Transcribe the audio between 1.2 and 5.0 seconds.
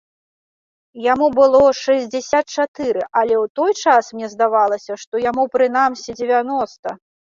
было шэсцьдзесят чатыры, але ў той час мне здавалася,